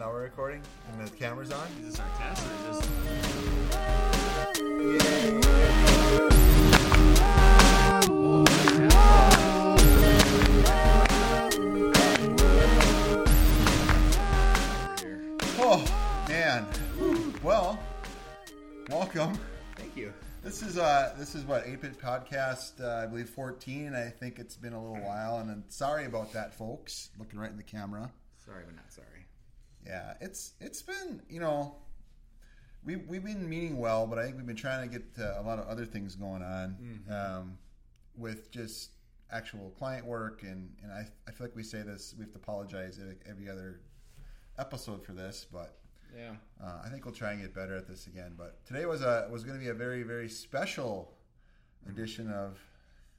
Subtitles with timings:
[0.00, 1.68] Now we're recording and the camera's on.
[1.78, 2.88] Is this our test or is this?
[15.58, 15.84] Oh
[16.28, 16.66] man.
[17.42, 17.78] Well,
[18.88, 19.38] welcome.
[19.76, 20.14] Thank you.
[20.42, 23.94] This is uh this is what 8-bit podcast uh, I believe 14.
[23.94, 27.10] I think it's been a little while and I'm sorry about that folks.
[27.18, 28.10] Looking right in the camera.
[28.46, 29.19] Sorry, but not sorry.
[29.86, 31.76] Yeah, it's it's been, you know,
[32.84, 35.42] we we've been meeting well, but I think we've been trying to get uh, a
[35.42, 36.76] lot of other things going on
[37.14, 37.58] um,
[38.16, 38.90] with just
[39.32, 42.38] actual client work and and I I feel like we say this we have to
[42.38, 43.80] apologize every- every other
[44.58, 45.78] episode for this, but
[46.16, 46.34] Yeah.
[46.60, 48.34] Uh, I think we'll try and get better at this again.
[48.36, 51.14] But today was a was going to be a very very special
[51.88, 52.58] edition of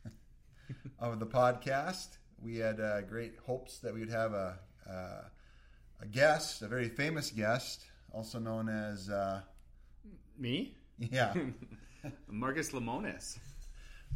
[1.00, 2.18] of the podcast.
[2.44, 4.60] We had uh, great hopes that we would have a
[4.90, 5.22] uh,
[6.02, 9.42] a guest, a very famous guest, also known as uh,
[10.38, 10.76] Me?
[10.98, 11.34] yeah
[12.28, 13.38] Marcus Lemonis.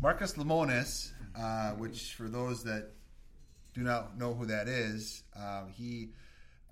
[0.02, 2.92] Marcus Lemonis, uh, which for those that
[3.74, 6.10] do not know who that is, um, he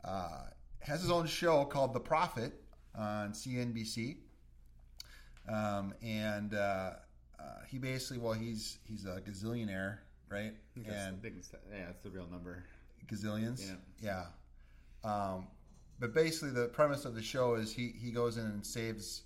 [0.03, 0.45] uh,
[0.79, 2.53] has his own show called The Profit
[2.95, 4.17] on CNBC,
[5.47, 6.91] um, and uh,
[7.39, 10.53] uh, he basically, well, he's he's a gazillionaire, right?
[10.75, 11.29] That's And the
[11.71, 12.63] yeah, that's the real number.
[13.07, 13.65] gazillions.
[13.67, 13.75] Yeah.
[14.01, 14.23] Yeah.
[15.03, 15.47] Um,
[15.99, 19.23] but basically, the premise of the show is he, he goes in and saves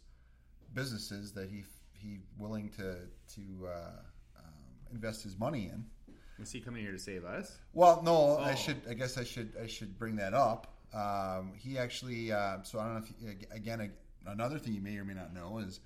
[0.73, 2.97] businesses that he he willing to
[3.35, 3.99] to uh,
[4.37, 4.53] um,
[4.91, 5.85] invest his money in.
[6.39, 7.57] Was he coming here to save us?
[7.73, 8.55] Well, no, I Oh.
[8.55, 8.81] should.
[8.89, 9.53] I guess I should.
[9.61, 10.73] I should bring that up.
[10.93, 12.31] Um, he actually.
[12.31, 13.91] Uh, so I don't know if you, again
[14.27, 15.79] another thing you may or may not know is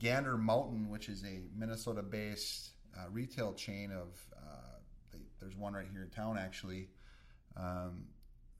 [0.00, 4.18] Gander Mountain, which is a Minnesota-based uh, retail chain of.
[4.36, 4.78] Uh,
[5.12, 6.88] they, there's one right here in town actually.
[7.56, 8.06] Um,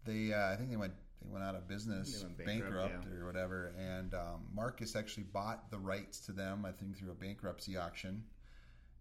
[0.07, 0.93] they, uh, I think they went.
[1.23, 3.75] They went out of business, bankrupt, bankrupt, or whatever.
[3.79, 6.65] And um, Marcus actually bought the rights to them.
[6.65, 8.23] I think through a bankruptcy auction,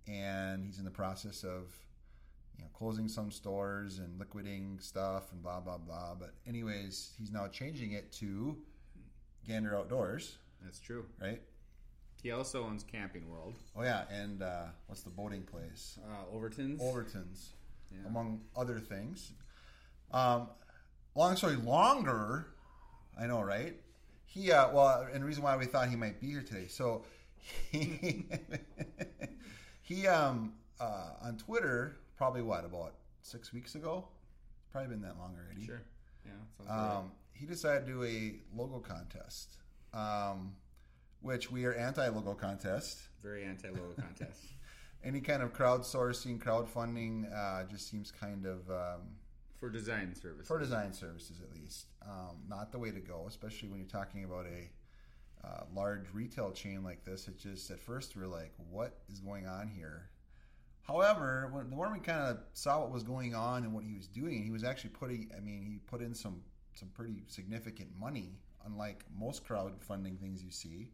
[0.07, 1.71] and he's in the process of
[2.57, 6.15] you know, closing some stores and liquidating stuff and blah blah blah.
[6.19, 8.57] But anyways, he's now changing it to
[9.47, 11.05] Gander Outdoors, That's true.
[11.21, 11.41] right?
[12.23, 13.55] He also owns Camping World.
[13.75, 15.99] Oh yeah, and uh, what's the boating place?
[16.09, 16.81] Uh, Overton's.
[16.81, 17.51] Overton's,
[17.91, 18.07] Yeah.
[18.07, 19.33] among other things.
[20.11, 20.47] Um,
[21.15, 22.47] long story longer,
[23.19, 23.75] I know, right?
[24.25, 26.67] He uh, well, and the reason why we thought he might be here today.
[26.67, 27.03] So
[27.71, 28.25] he
[29.81, 34.07] he um uh, on Twitter probably what about six weeks ago?
[34.71, 35.65] Probably been that long already.
[35.65, 35.81] Sure.
[36.25, 36.31] Yeah.
[36.67, 36.97] Right.
[36.97, 39.57] Um, he decided to do a logo contest,
[39.93, 40.55] um,
[41.21, 42.99] which we are anti-logo contest.
[43.21, 44.41] Very anti-logo contest.
[45.03, 49.01] Any kind of crowdsourcing, crowdfunding, uh, just seems kind of um,
[49.65, 50.47] For design services.
[50.47, 54.23] for design services at least um, not the way to go, especially when you're talking
[54.23, 54.69] about a
[55.45, 57.27] uh, large retail chain like this.
[57.27, 60.09] It just at first we are like, what is going on here?
[60.81, 63.93] However, when, the more we kind of saw what was going on and what he
[63.93, 65.31] was doing, he was actually putting.
[65.35, 66.41] I mean, he put in some
[66.73, 70.89] some pretty significant money, unlike most crowdfunding things you see.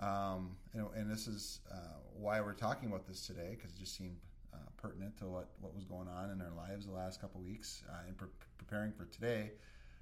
[0.00, 3.96] Um, and, and this is uh, why we're talking about this today because it just
[3.96, 4.16] seemed
[4.52, 7.82] uh, pertinent to what, what was going on in our lives the last couple weeks
[7.90, 9.52] uh, and pre- preparing for today.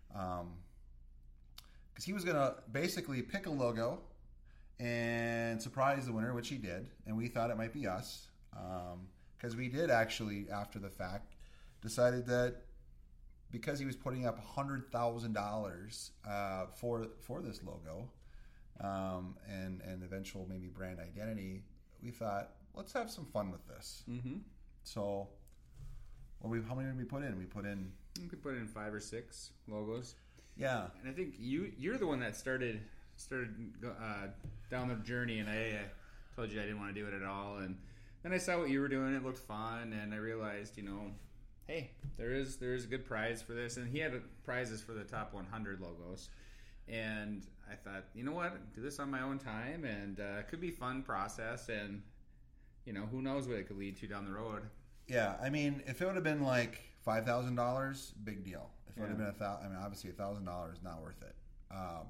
[0.09, 4.01] Because he was going to basically pick a logo
[4.79, 8.29] and surprise the winner, which he did, and we thought it might be us
[9.37, 11.35] because we did actually, after the fact,
[11.83, 12.57] decided that
[13.51, 16.13] because he was putting up hundred thousand uh, dollars
[16.77, 18.09] for for this logo
[18.81, 21.63] um, and and eventual maybe brand identity,
[22.03, 24.03] we thought let's have some fun with this.
[24.09, 24.39] Mm-hmm.
[24.83, 25.29] So,
[26.43, 27.39] we how many did we put in?
[27.39, 27.93] We put in
[28.29, 30.15] could put in five or six logos.
[30.57, 32.81] yeah And I think you you're the one that started
[33.17, 34.29] started uh,
[34.71, 37.23] down the journey, and I uh, told you I didn't want to do it at
[37.23, 37.59] all.
[37.59, 37.77] And
[38.23, 41.13] then I saw what you were doing; it looked fun, and I realized, you know,
[41.67, 44.13] hey, there is there is a good prize for this, and he had
[44.45, 46.31] prizes for the top 100 logos.
[46.89, 50.49] And I thought, you know what, do this on my own time, and uh, it
[50.49, 52.03] could be fun process, and
[52.91, 54.63] you know, who knows what it could lead to down the road.
[55.07, 55.37] yeah.
[55.41, 58.69] I mean, if it would have been like five thousand dollars, big deal.
[58.89, 61.01] If it would have been a thousand, I mean, obviously a thousand dollars is not
[61.01, 61.37] worth it.
[61.71, 62.07] Um,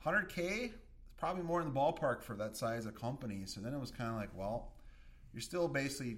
[0.00, 0.70] Hundred k is
[1.18, 3.42] probably more in the ballpark for that size of company.
[3.44, 4.72] So then it was kind of like, well,
[5.34, 6.16] you're still basically,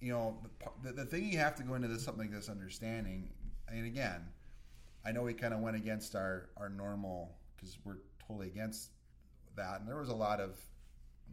[0.00, 0.36] you know,
[0.82, 3.30] the, the thing you have to go into this something like this understanding.
[3.68, 4.26] And again,
[5.06, 8.90] I know we kind of went against our our normal because we're totally against
[9.56, 9.80] that.
[9.80, 10.58] And there was a lot of,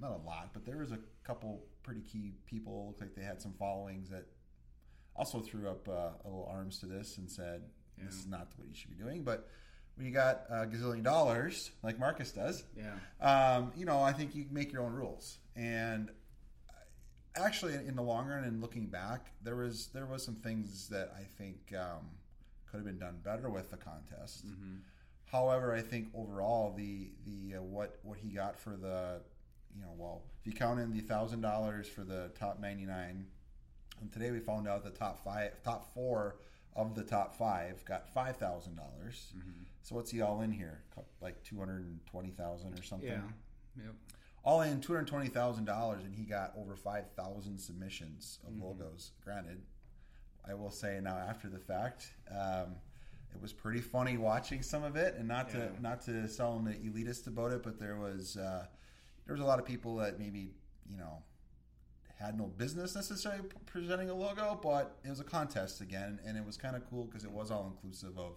[0.02, 2.88] not a lot, but there was a couple pretty key people.
[2.88, 4.26] Looked like they had some followings that
[5.16, 5.92] also threw up uh,
[6.24, 7.64] a little arms to this and said,
[7.98, 9.24] This is not what you should be doing.
[9.24, 9.50] But
[9.96, 12.94] when you got a gazillion dollars, like Marcus does, Yeah.
[13.58, 15.40] um, you know, I think you make your own rules.
[15.56, 16.12] And
[17.36, 21.12] actually, in the long run, and looking back, there was there was some things that
[21.18, 22.06] I think um,
[22.70, 24.46] could have been done better with the contest.
[25.26, 29.22] However, I think overall, the the uh, what what he got for the
[29.76, 33.26] you know, well, if you count in the thousand dollars for the top ninety nine,
[34.02, 36.38] and today we found out the top five, top four
[36.76, 39.34] of the top five got five thousand dollars.
[39.84, 40.82] So what's he all in here?
[41.22, 43.10] Like two hundred and twenty thousand or something.
[43.10, 43.84] Yeah.
[43.84, 43.94] Yep.
[44.44, 48.58] All in two hundred twenty thousand dollars, and he got over five thousand submissions of
[48.62, 49.12] logos.
[49.24, 49.62] Granted,
[50.48, 52.76] I will say now after the fact, um,
[53.34, 57.28] it was pretty funny watching some of it, and not to not to sound elitist
[57.28, 58.66] about it, but there was uh,
[59.28, 60.56] there was a lot of people that maybe
[60.90, 61.22] you know
[62.20, 66.44] had no business necessarily presenting a logo, but it was a contest again, and it
[66.44, 68.34] was kind of cool because it was all inclusive of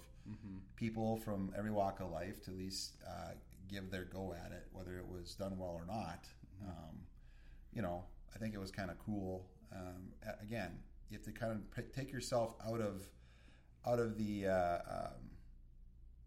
[0.77, 3.31] people from every walk of life to at least uh,
[3.71, 6.27] give their go at it, whether it was done well or not.
[6.63, 6.99] Um,
[7.73, 8.05] you know,
[8.35, 9.47] I think it was kind of cool.
[9.73, 10.79] Um, again,
[11.09, 13.09] you have to kind of p- take yourself out of
[13.87, 15.31] out of the, uh, um,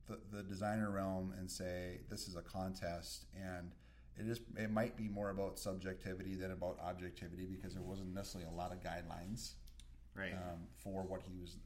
[0.07, 3.73] the the designer realm and say this is a contest and.
[4.19, 4.41] It is.
[4.57, 8.71] It might be more about subjectivity than about objectivity because there wasn't necessarily a lot
[8.71, 9.53] of guidelines
[10.15, 10.33] Right.
[10.33, 11.57] um, for what he was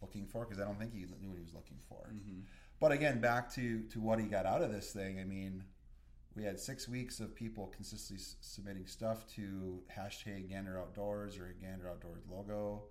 [0.00, 2.08] looking for because I don't think he knew what he was looking for.
[2.78, 5.18] But again, back to to what he got out of this thing.
[5.18, 5.64] I mean,
[6.36, 11.54] we had six weeks of people consistently s- submitting stuff to hashtag Gander Outdoors or
[11.60, 12.84] Gander Outdoors logo,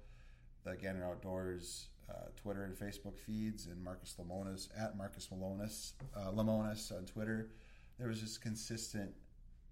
[0.65, 6.31] the Gander Outdoors uh, Twitter and Facebook feeds, and Marcus Lemonis at Marcus Malonis uh,
[6.31, 7.51] Lemonis on Twitter.
[7.97, 9.12] There was just consistent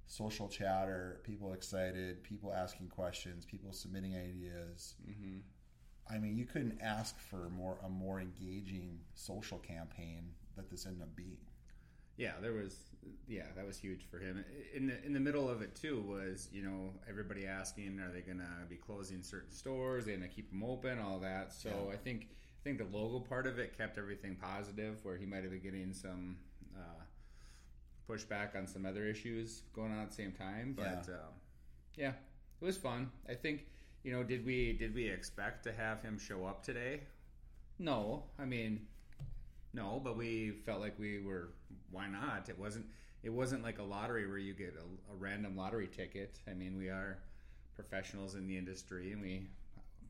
[0.08, 4.96] social chatter, people excited, people asking questions, people submitting ideas.
[5.06, 5.40] hmm
[6.12, 11.02] I mean, you couldn't ask for more a more engaging social campaign that this ended
[11.02, 11.38] up being.
[12.18, 12.76] Yeah, there was.
[13.28, 14.44] Yeah, that was huge for him.
[14.76, 18.20] In the in the middle of it too was you know everybody asking, are they
[18.20, 20.04] going to be closing certain stores?
[20.04, 21.00] Are they going to keep them open?
[21.00, 21.54] All that.
[21.54, 21.94] So Yeah.
[21.94, 25.44] I think I think the logo part of it kept everything positive, where he might
[25.44, 26.36] have been getting some
[26.78, 27.03] uh,
[28.10, 30.74] pushback on some other issues going on at the same time.
[30.76, 31.02] But Yeah.
[31.08, 31.16] yeah,
[31.96, 32.14] yeah
[32.62, 33.12] it was fun.
[33.30, 33.66] I think
[34.04, 37.02] you know did we did we expect to have him show up today?
[37.80, 38.88] No, I mean
[39.74, 41.50] no, but we felt like we were.
[41.92, 42.48] Why not?
[42.50, 42.86] It wasn't.
[43.24, 46.40] It wasn't like a lottery where you get a, a random lottery ticket.
[46.48, 47.18] I mean, we are
[47.74, 49.48] professionals in the industry, and we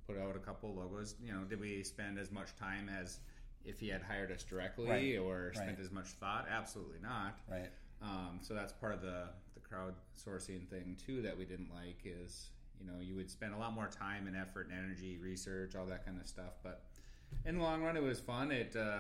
[0.08, 1.16] put out a couple logos.
[1.24, 3.20] You know, did we spend as much time as
[3.64, 5.80] if he had hired us directly, Right, or spent right.
[5.80, 6.48] as much thought?
[6.50, 7.40] Absolutely not.
[7.50, 7.70] Right.
[8.04, 12.50] Um, so that's part of the the crowdsourcing thing too that we didn't like is
[12.80, 15.86] you know you would spend a lot more time and effort and energy, research, all
[15.86, 16.54] that kind of stuff.
[16.64, 16.84] But
[17.46, 18.52] in the long run, it was fun.
[18.52, 19.00] It uh,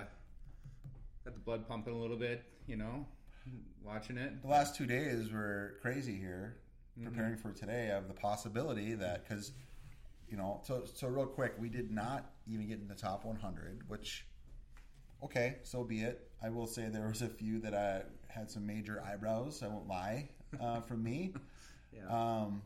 [1.26, 3.06] got the blood pumping a little bit, you know,
[3.84, 4.42] watching it.
[4.42, 6.56] The last two days were crazy here,
[7.02, 9.52] preparing for today of the possibility that because
[10.30, 13.82] you know so so real quick we did not even get in the top 100
[13.88, 14.26] which
[15.24, 18.02] okay so be it i will say there was a few that i
[18.33, 20.27] had some major eyebrows i won't lie
[20.59, 21.33] uh, from me
[21.95, 22.07] Yeah.
[22.09, 22.62] um,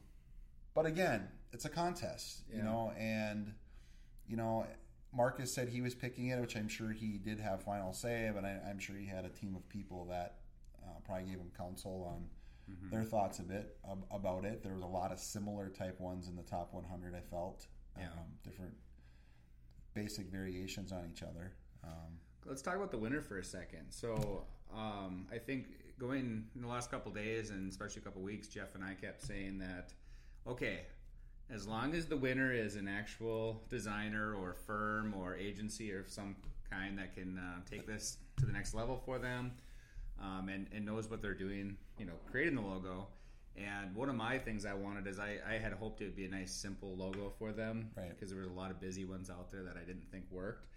[0.74, 2.64] but again it's a contest you Yeah.
[2.66, 3.54] know and
[4.28, 4.66] you know
[5.14, 8.44] marcus said he was picking it which i'm sure he did have final say but
[8.46, 10.36] I, i'm sure he had a team of people that
[10.84, 12.26] uh, probably gave him counsel on
[12.70, 12.90] Mm-hmm.
[12.94, 14.62] their thoughts a bit ab- about it.
[14.62, 17.16] There was a lot of similar type ones in the top 100.
[17.16, 17.66] I felt
[17.98, 18.08] Yeah.
[18.08, 18.74] um, different
[19.94, 21.54] basic variations on each other.
[21.82, 23.86] Um, Let's talk about the winner for a second.
[23.92, 24.44] So,
[24.76, 25.66] um, I think
[26.00, 29.22] going in the last couple days and especially a couple weeks, Jeff and I kept
[29.22, 29.94] saying that,
[30.48, 30.82] okay,
[31.50, 36.36] as long as the winner is an actual designer or firm or agency or some
[36.70, 39.54] kind that can uh, take this to the next level for them
[40.22, 43.08] um, and, and knows what they're doing, you know, creating the logo.
[43.56, 46.26] And one of my things I wanted is I, I had hoped it would be
[46.26, 48.10] a nice, simple logo for them Right.
[48.10, 50.68] because there was a lot of busy ones out there that I didn't think worked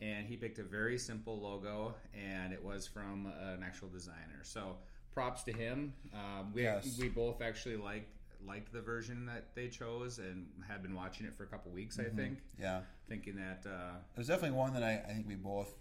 [0.00, 4.40] and he picked a very simple logo, and it was from an actual designer.
[4.42, 4.76] So
[5.12, 5.92] props to him.
[6.14, 6.98] Um, we Yes.
[6.98, 8.16] we both actually liked
[8.46, 11.98] liked the version that they chose, and had been watching it for a couple weeks.
[11.98, 15.74] I think, yeah, thinking that uh, was definitely one that I, I think we both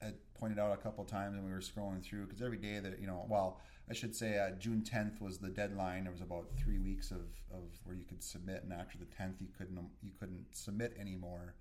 [0.00, 3.00] had pointed out a couple times when we were scrolling through because every day that
[3.00, 6.04] you know, well, I should say uh, June 10th was the deadline.
[6.04, 7.20] There was about three weeks of,
[7.52, 11.54] of where you could submit, and after the 10th, you couldn't you couldn't submit anymore.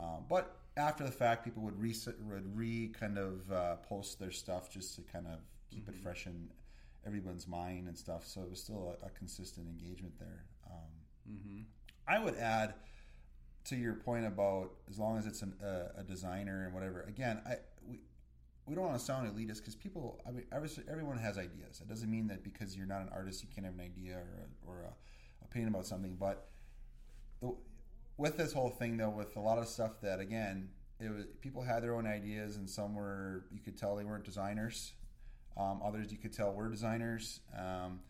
[0.00, 1.94] Um, but after the fact, people would re
[2.28, 5.38] would re kind of uh, post their stuff just to kind of
[5.70, 6.48] keep it fresh in
[7.06, 8.26] everyone's mind and stuff.
[8.26, 10.44] So it was still a, a consistent engagement there.
[10.66, 10.92] Um,
[12.06, 12.74] I would add
[13.64, 17.02] to your point about as long as it's an, uh, a designer and whatever.
[17.02, 17.56] Again, I
[17.86, 18.00] we
[18.66, 20.20] we don't want to sound elitist because people.
[20.26, 20.44] I mean,
[20.90, 21.80] everyone has ideas.
[21.80, 24.20] It doesn't mean that because you're not an artist, you can't have an idea or
[24.20, 26.16] a, or a opinion about something.
[26.18, 26.48] But
[27.40, 27.54] the,
[28.22, 31.60] with this whole thing, though, with a lot of stuff that again, it was people
[31.62, 34.92] had their own ideas, and some were you could tell they weren't designers.
[35.56, 37.40] Um, others you could tell were designers.
[37.58, 38.00] Um,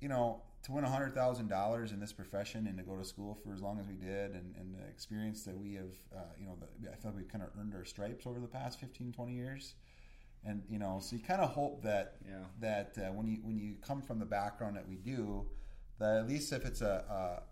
[0.00, 3.38] you know, to win hundred thousand dollars in this profession and to go to school
[3.44, 6.46] for as long as we did, and, and the experience that we have, uh, you
[6.46, 9.12] know, the, I feel like we've kind of earned our stripes over the past 15,
[9.12, 9.74] 20 years.
[10.46, 12.44] And you know, so you kind of hope that yeah.
[12.60, 15.44] that uh, when you when you come from the background that we do,
[15.98, 17.42] that at least if it's a, a,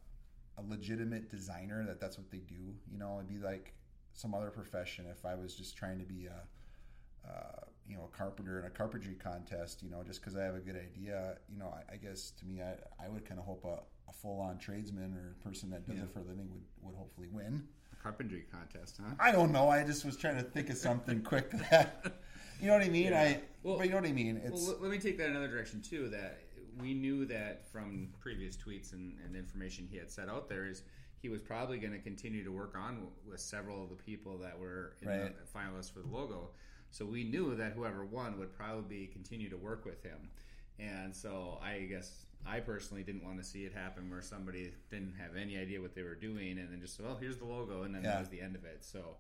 [0.58, 2.74] a legitimate designer, that that's what they do.
[2.90, 3.74] You know, it'd be like
[4.12, 5.06] some other profession.
[5.10, 8.70] If I was just trying to be a, uh, you know, a carpenter in a
[8.70, 11.96] carpentry contest, you know, just because I have a good idea, you know, I, I
[11.96, 15.36] guess to me, I, I would kind of hope a, a full on tradesman or
[15.48, 16.04] person that does yeah.
[16.04, 17.66] it for a living would, would hopefully win.
[17.92, 19.14] A carpentry contest, huh?
[19.18, 19.68] I don't know.
[19.68, 22.20] I just was trying to think of something quick that,
[22.60, 23.12] you know what I mean?
[23.12, 23.22] Yeah.
[23.22, 24.40] I, well, but you know what I mean?
[24.44, 26.08] It's, well, let me take that another direction too.
[26.08, 26.38] That
[26.80, 30.82] we knew that from previous tweets and, and information he had set out there is
[31.20, 34.58] he was probably going to continue to work on with several of the people that
[34.58, 35.34] were in right.
[35.36, 36.50] the finalists for the logo.
[36.90, 40.30] So we knew that whoever won would probably continue to work with him.
[40.78, 45.14] And so I guess I personally didn't want to see it happen where somebody didn't
[45.20, 47.82] have any idea what they were doing and then just, said, well, here's the logo,
[47.82, 48.12] and then yeah.
[48.12, 48.78] that was the end of it.
[48.84, 49.16] So,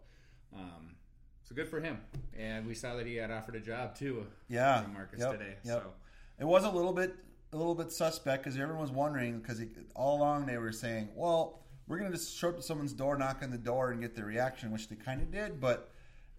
[0.54, 0.94] um,
[1.42, 1.98] so good for him.
[2.38, 4.26] And we saw that he had offered a job too.
[4.48, 5.54] Yeah, Marcus yep, today.
[5.64, 5.82] Yep.
[5.82, 5.90] So
[6.38, 7.16] it was a little bit
[7.52, 9.60] a little bit suspect because everyone was wondering because
[9.94, 13.16] all along they were saying, well, we're going to just show up to someone's door,
[13.16, 15.90] knock on the door, and get their reaction, which they kind of did, but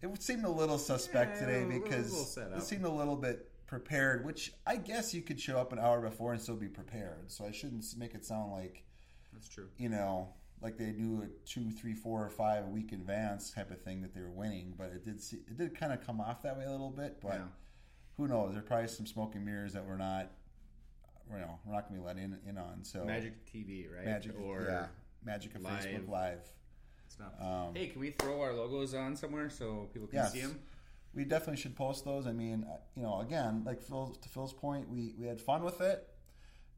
[0.01, 4.54] it seemed a little suspect yeah, today because it seemed a little bit prepared, which
[4.66, 7.32] I guess you could show up an hour before and still be prepared.
[7.32, 8.84] So I shouldn't make it sound like
[9.34, 9.68] that's true.
[9.78, 10.30] You know,
[10.62, 14.01] like they knew a two, three, four, or five a week advance type of thing
[14.01, 16.58] that they were winning, but it did see, it did kind of come off that
[16.58, 17.18] way a little bit.
[17.22, 17.42] But yeah.
[18.18, 18.54] who knows?
[18.54, 20.32] There are probably some smoke and mirrors that we're not,
[21.31, 22.83] you know, we're not going to be let in, in on.
[22.83, 24.05] So Magic TV, right?
[24.05, 24.88] Magic, or yeah,
[25.24, 25.83] Magic of live.
[25.83, 26.39] Facebook Live
[27.07, 27.33] stuff.
[27.39, 30.33] Um, hey, can we throw our logos on somewhere so people can yes.
[30.33, 30.59] see them?
[31.13, 32.27] We definitely should post those.
[32.27, 35.63] I mean, uh, you know, again, like Phil, to Phil's point, we, we had fun
[35.63, 36.07] with it.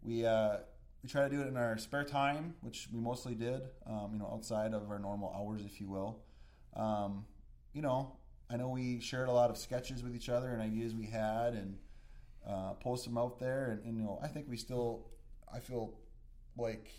[0.01, 0.57] We uh,
[1.03, 3.61] we try to do it in our spare time, which we mostly did.
[3.85, 6.21] Um, you know, outside of our normal hours, if you will.
[6.75, 7.25] Um,
[7.73, 8.15] you know,
[8.49, 11.53] I know we shared a lot of sketches with each other and ideas we had,
[11.53, 11.77] and
[12.47, 13.71] uh, post them out there.
[13.71, 15.07] And, and you know, I think we still,
[15.53, 15.93] I feel
[16.57, 16.91] like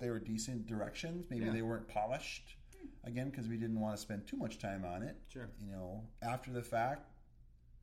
[0.00, 1.26] they were decent directions.
[1.30, 1.52] Maybe yeah.
[1.52, 2.56] they weren't polished.
[3.04, 5.16] Again, because we didn't want to spend too much time on it.
[5.28, 5.48] Sure.
[5.62, 7.10] You know, after the fact,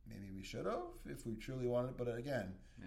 [0.07, 1.97] maybe we should have if we truly wanted.
[1.97, 2.85] But again, yeah.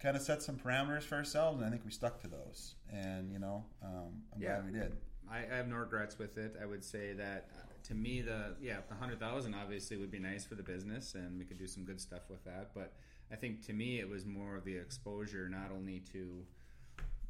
[0.00, 2.74] kind of set some parameters for ourselves, and I think we stuck to those.
[2.92, 4.60] And you know, um, I'm yeah.
[4.60, 4.96] glad we did.
[5.30, 6.56] I, I, have no regrets with it.
[6.60, 10.18] I would say that uh, to me, the yeah, the hundred thousand obviously would be
[10.18, 12.70] nice for the business, and we could do some good stuff with that.
[12.74, 12.92] But
[13.32, 16.44] I think to me, it was more of the exposure, not only to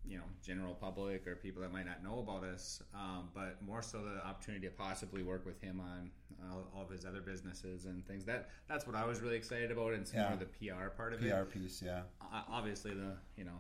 [0.07, 3.83] you know general public or people that might not know about us, um, but more
[3.83, 6.11] so the opportunity to possibly work with him on
[6.51, 8.25] all, all, of his other businesses and things.
[8.25, 10.29] That that's what I was really excited about, and some yeah.
[10.29, 11.31] more the PR part of PR it.
[11.31, 12.03] PR piece, yeah.
[12.51, 13.59] obviously, the you know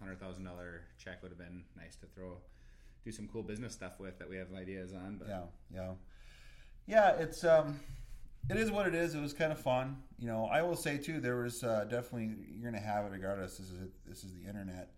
[0.00, 2.38] hundred thousand dollar check would have been nice to throw,
[3.04, 5.16] do some cool business stuff with that we have ideas on.
[5.18, 5.42] But yeah,
[5.74, 5.90] yeah,
[6.86, 7.10] yeah.
[7.16, 7.80] It's um,
[8.48, 9.14] it is what it is.
[9.14, 9.98] It was kind of fun.
[10.18, 13.12] You know, I will say too, there was uh, definitely you're going to have it
[13.12, 13.58] regardless.
[13.58, 14.90] This is this is the internet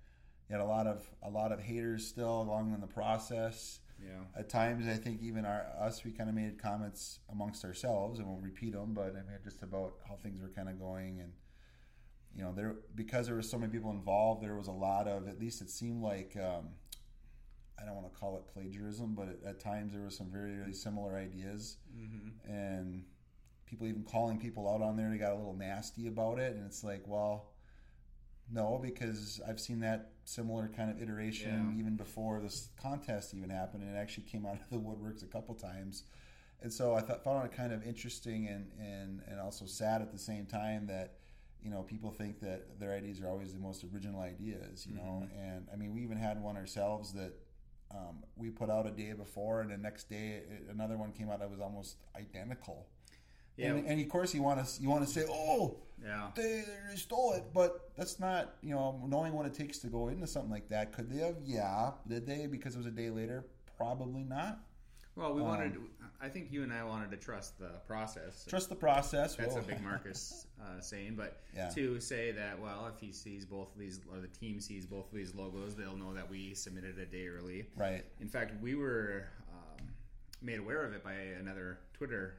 [0.48, 3.80] you had a lot of a lot of haters still along in the process.
[4.02, 4.38] Yeah.
[4.38, 8.28] At times, I think even our us we kind of made comments amongst ourselves, and
[8.28, 11.32] won't repeat them, but I mean just about how things were kind of going, and
[12.34, 15.26] you know there because there were so many people involved, there was a lot of
[15.28, 16.68] at least it seemed like um,
[17.80, 20.54] I don't want to call it plagiarism, but at, at times there were some very
[20.54, 22.50] very similar ideas, mm-hmm.
[22.50, 23.04] and
[23.66, 25.10] people even calling people out on there.
[25.10, 27.50] They got a little nasty about it, and it's like, well,
[28.50, 31.80] no, because I've seen that similar kind of iteration yeah.
[31.80, 35.26] even before this contest even happened, and it actually came out of the woodworks a
[35.26, 36.04] couple times.
[36.62, 40.10] And so I thought found it kind of interesting and, and, and also sad at
[40.10, 41.16] the same time that
[41.62, 44.86] you know people think that their ideas are always the most original ideas.
[44.86, 45.38] You know, mm-hmm.
[45.38, 47.34] and I mean we even had one ourselves that
[47.90, 51.40] um, we put out a day before, and the next day another one came out
[51.40, 52.86] that was almost identical.
[53.56, 53.68] Yeah.
[53.68, 56.96] And, and, of course you want to you want to say, oh, yeah, they, they
[56.96, 60.50] stole it, but that's not you know knowing what it takes to go into something
[60.50, 60.92] like that.
[60.92, 61.36] Could they have?
[61.44, 61.92] Yeah.
[62.06, 62.46] Did they?
[62.46, 63.46] Because it was a day later.
[63.78, 64.60] Probably not.
[65.14, 65.78] Well, we wanted.
[66.20, 68.44] I think you and I wanted to trust the process.
[68.48, 69.36] Trust the process.
[69.36, 71.68] That's Well, a big Marcus uh, saying, but Yeah.
[71.70, 75.10] to say that, well, if he sees both of these, or the team sees both
[75.10, 77.66] of these logos, they'll know that we submitted a day early.
[77.76, 78.04] Right.
[78.20, 79.86] In fact, we were um,
[80.42, 82.34] made aware of it by another Twitter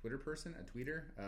[0.00, 1.02] Twitter person, a tweeter.
[1.18, 1.22] Uh,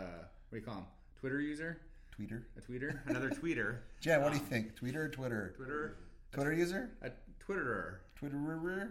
[0.49, 0.85] what do you call him?
[1.21, 1.79] Twitter user,
[2.19, 2.43] Tweeter.
[2.57, 4.75] a tweeter, another tweeter, Jen, what do you think?
[4.75, 5.53] Tweeter or Twitter?
[5.57, 5.97] Twitter,
[6.33, 6.91] Twitter user?
[7.03, 7.11] a
[7.47, 7.97] Twitterer.
[8.21, 8.91] Twitterer?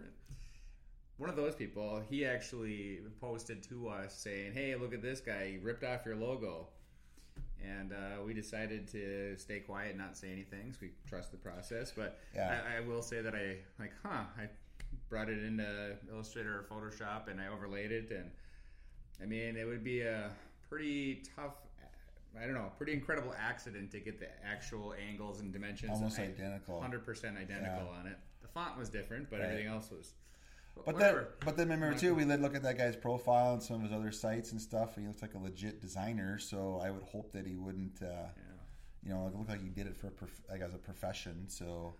[1.21, 5.51] One of those people, he actually posted to us saying, "Hey, look at this guy!
[5.51, 6.69] He ripped off your logo."
[7.63, 11.37] And uh, we decided to stay quiet, and not say anything, so we trust the
[11.37, 11.91] process.
[11.95, 12.59] But Yeah.
[12.67, 14.23] I, I will say that I like, huh?
[14.35, 14.49] I
[15.09, 18.31] brought it into Illustrator or Photoshop, and I overlaid it, and
[19.21, 20.31] I mean, it would be a
[20.67, 21.53] pretty tough.
[22.35, 26.81] I don't know, pretty incredible accident to get the actual angles and dimensions Almost identical.
[26.81, 28.17] 100% identical on it.
[28.41, 29.49] The font was different, but Right.
[29.49, 30.13] everything else was.
[30.75, 31.19] But whatever.
[31.19, 33.81] then, but then remember too, we did look at that guy's profile and some of
[33.83, 34.95] his other sites and stuff.
[34.95, 38.05] And he looks like a legit designer, so I would hope that he wouldn't, uh,
[38.07, 39.03] yeah.
[39.03, 41.45] you know, it looked like he did it for prof- like as a profession.
[41.49, 41.95] So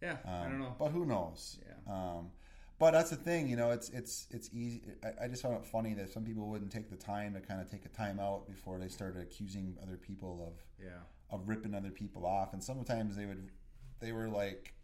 [0.00, 0.74] Yeah, um, I don't know.
[0.78, 1.58] but who knows?
[1.66, 1.92] Yeah.
[1.94, 2.30] Um,
[2.78, 4.82] but that's the thing, you know, it's it's it's easy.
[5.04, 7.60] I, I just found it funny that some people wouldn't take the time to kind
[7.60, 11.74] of take a time out before they started accusing other people of yeah, of ripping
[11.74, 13.50] other people off, and sometimes they would
[14.00, 14.74] they were like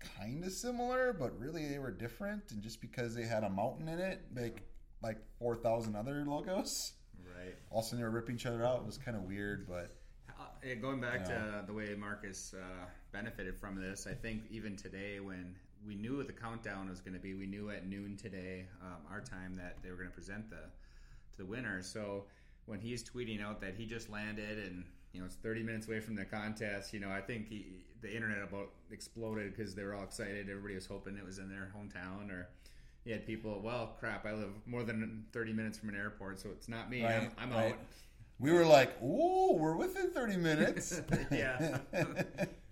[0.00, 3.88] kind of similar, but really they were different, and just because they had a mountain
[3.88, 4.62] in it, like
[5.02, 6.92] like four thousand other logos,
[7.36, 7.54] right.
[7.70, 8.80] all of a sudden they were ripping each other out.
[8.80, 9.94] It was kind of weird, but
[10.28, 11.60] Uh, yeah, going back Yeah.
[11.60, 15.54] to the way Marcus uh, benefited from this, I think even today, when
[15.86, 18.98] we knew what the countdown was going to be, we knew at noon today, um,
[19.10, 20.56] our time, that they were going to present the
[21.32, 21.82] to the winner.
[21.82, 22.24] So
[22.66, 26.00] when he's tweeting out that he just landed and you know it's 30 minutes away
[26.00, 27.66] from the contest, you know I think he,
[28.00, 30.48] the internet about exploded because they were all excited.
[30.48, 32.48] Everybody was hoping it was in their hometown or.
[33.04, 36.50] You had people, well, crap, I live more than 30 minutes from an airport, so
[36.50, 37.04] it's not me.
[37.04, 37.72] Right, I'm, I'm right.
[37.72, 37.78] out.
[38.38, 41.00] we were like, "Ooh, we're within thirty minutes."
[41.30, 41.78] Yeah.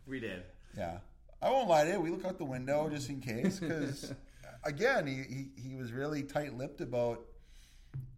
[0.06, 0.44] We did.
[0.76, 0.98] Yeah,
[1.42, 2.00] I won't lie to you.
[2.00, 4.14] We look out the window just in case, because
[4.64, 7.24] again, he, he he was really tight-lipped about,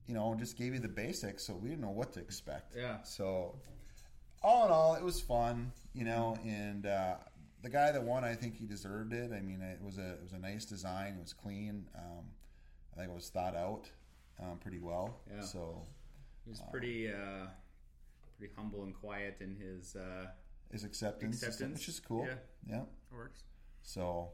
[0.06, 2.74] you know, just gave you the basics, so we didn't know what to expect.
[2.76, 3.02] Yeah.
[3.02, 3.54] So,
[4.42, 7.14] all in all, it was fun, you know, and uh,
[7.62, 9.32] the guy that won, I think he deserved it.
[9.32, 11.14] I mean, it was a it was a nice design.
[11.18, 11.86] It was clean.
[11.96, 12.24] Um,
[12.94, 13.90] I think it was thought out
[14.40, 15.20] um, pretty well.
[15.32, 15.42] Yeah.
[15.42, 15.86] So
[16.44, 17.46] He was pretty, uh,
[18.38, 20.26] pretty humble and quiet in his uh,
[20.70, 22.26] his acceptance, and stuff, acceptance, which is cool.
[22.26, 22.34] Yeah,
[22.68, 22.82] yeah.
[23.16, 23.42] works.
[23.82, 24.30] So,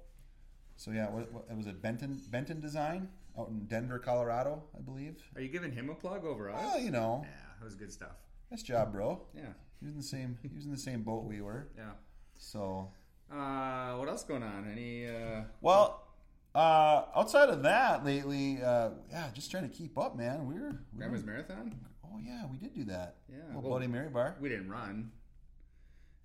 [0.77, 4.81] so yeah, what, what, it was a Benton Benton Design out in Denver, Colorado, I
[4.81, 5.17] believe.
[5.35, 6.57] Are you giving him a plug over us?
[6.61, 8.17] Well, you know, yeah, it was good stuff.
[8.55, 9.21] Nice job, bro.
[9.35, 9.43] Yeah,
[9.81, 10.39] He was in the same.
[10.43, 11.67] He was in the same boat we were.
[11.77, 11.91] yeah.
[12.39, 12.89] So,
[13.33, 14.69] Uh, what else going on?
[14.71, 15.09] Any?
[15.09, 16.07] Uh, well,
[16.55, 20.47] uh, outside of that, lately, uh, yeah, just trying to keep up, man.
[20.47, 20.71] We were.
[20.93, 21.75] We Grandma's were marathon?
[22.05, 23.17] oh yeah, we did do that.
[23.29, 24.37] Yeah, well- Bloody Mary bar.
[24.41, 25.11] We didn't run.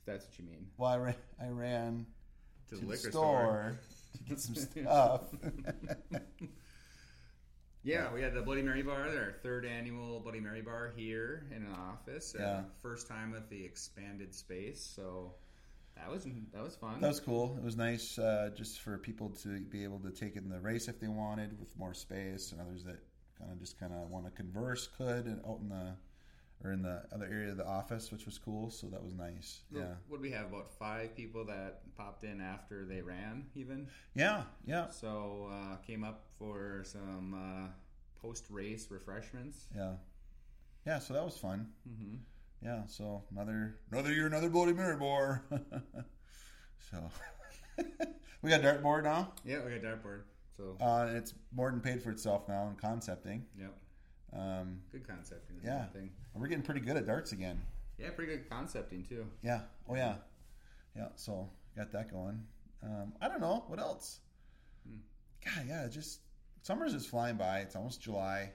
[0.02, 0.68] If that's what you mean.
[0.78, 1.16] Well, I ran.
[1.42, 2.06] I ran
[2.70, 3.80] To, to the the liquor store
[4.18, 5.22] to get some stuff.
[7.84, 11.64] Yeah, we had the Bloody Mary bar, our third annual Bloody Mary bar here in
[11.64, 12.36] an office.
[12.38, 12.62] Yeah.
[12.82, 15.34] First time with the expanded space, so
[15.96, 17.00] that was that was fun.
[17.00, 17.56] That was cool.
[17.58, 20.60] It was nice uh, just for people to be able to take it in the
[20.60, 23.00] race if they wanted with more space, and others that
[23.38, 25.94] kind of just kind of want to converse could and out in the
[26.64, 28.70] or in the other area of the office, which was cool.
[28.70, 29.62] So that was nice.
[29.72, 33.88] Yeah, Would we have about five people that popped in after they ran, even?
[34.14, 37.68] yeah, yeah, So uh, came up for some uh,
[38.22, 39.68] post race refreshments.
[39.76, 39.94] yeah,
[40.86, 41.00] yeah.
[41.00, 41.68] So that was fun.
[41.90, 42.16] Mm-hmm.
[42.62, 42.82] Yeah.
[42.88, 45.44] So another another year, another Bloody Mary bar.
[46.92, 46.98] so
[48.42, 49.32] we got dartboard now.
[49.46, 50.24] Yeah, we got dartboard.
[50.58, 53.46] So Uh, it's more than paid for itself now in concepting.
[53.58, 53.74] yep,
[54.34, 55.58] Um, good concepting.
[55.64, 55.86] Yeah.
[55.88, 56.12] thing.
[56.36, 57.62] we're getting pretty good at darts again.
[57.98, 59.26] Yeah, pretty good concepting too.
[59.42, 59.62] Yeah.
[59.90, 60.16] Oh yeah.
[60.96, 61.08] Yeah.
[61.16, 62.44] So got that going.
[62.84, 64.20] Um, I don't know what else.
[64.88, 64.98] Hmm.
[65.44, 65.88] God, yeah.
[65.90, 66.22] Just
[66.62, 67.60] summer's just flying by.
[67.60, 68.52] It's almost July.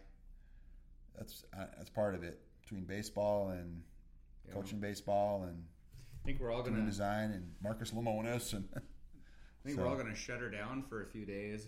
[1.17, 3.83] That's uh, that's part of it between baseball and
[4.47, 4.55] Yeah.
[4.55, 5.63] coaching baseball and
[6.23, 6.85] I think we're all gonna.
[6.87, 8.81] design and Marcus Lemonis and I
[9.65, 11.67] think so- we're all gonna shut her down for a few days.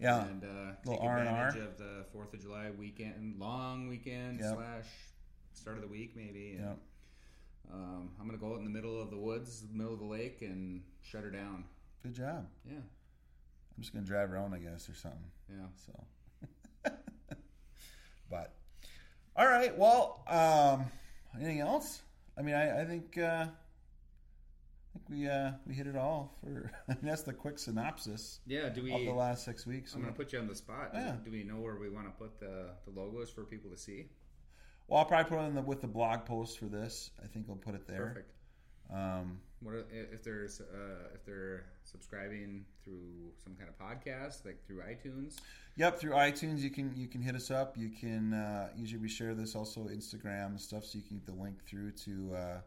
[0.00, 0.24] Yeah.
[0.26, 0.46] and uh,
[0.84, 1.62] Little take advantage R&R.
[1.68, 4.54] of the Fourth of July weekend, long weekend Yep.
[4.56, 4.86] slash
[5.52, 6.56] start of the week maybe.
[6.58, 7.72] And, yeah.
[7.74, 10.42] um, I'm gonna go out in the middle of the woods, middle of the lake,
[10.42, 11.64] and shut her down.
[12.02, 12.46] Good job.
[12.68, 15.30] Yeah, I'm just gonna drive around, I guess, or something.
[15.48, 15.66] yeah.
[15.86, 16.90] So,
[18.30, 18.52] but
[19.36, 19.76] all right.
[19.76, 20.86] Well, um,
[21.36, 22.02] anything else?
[22.36, 23.46] I mean, I, I think uh,
[24.94, 26.70] I think we uh, we hit it all for.
[26.88, 28.68] I mean, that's the quick synopsis Yeah.
[28.68, 28.92] Do we?
[28.94, 29.94] of the last six weeks.
[29.94, 30.92] I'm gonna put you on the spot.
[30.92, 31.16] Do- Yeah.
[31.24, 34.06] Do we know where we want to put the the logos for people to see?
[34.86, 37.10] Well, I'll probably put it in the, with the blog post for this.
[37.22, 38.06] I think I'll put it there.
[38.08, 38.30] Perfect.
[38.92, 44.62] Um, What are, if there's uh, if they're subscribing through some kind of podcast, like
[44.66, 45.36] through iTunes?
[45.76, 47.76] Yep, through iTunes you can you can hit us up.
[47.76, 51.26] You can uh, usually we share this also Instagram and stuff, so you can get
[51.26, 52.60] the link through to uh,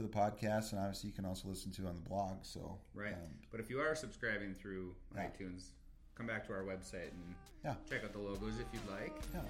[0.00, 2.38] to the podcast, and obviously you can also listen to it on the blog.
[2.42, 3.12] So Right.
[3.12, 5.28] um, But if you are subscribing through Yeah.
[5.28, 5.70] iTunes,
[6.14, 7.34] come back to our website and
[7.64, 7.74] Yeah.
[7.88, 9.14] check out the logos if you'd like.
[9.34, 9.42] yeah,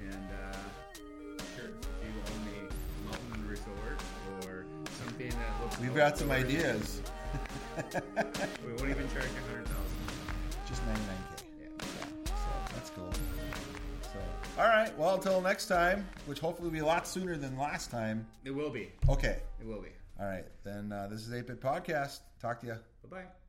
[0.00, 0.52] And uh,
[1.56, 4.02] sure, if you own a mountain resort
[4.46, 4.64] or
[5.04, 7.02] something that looks we've got some ideas.
[7.76, 10.66] We won't even charge a hundred thousand.
[10.66, 11.24] Just ninety nine
[14.60, 17.90] all right, well until next time, which hopefully will be a lot sooner than last
[17.90, 18.26] time.
[18.44, 18.92] It will be.
[19.08, 19.88] Okay, It will be.
[20.20, 20.92] all right then.
[20.92, 22.20] Uh, this is Eight Bit Podcast.
[22.42, 22.74] Talk to you.
[23.08, 23.39] Bye bye.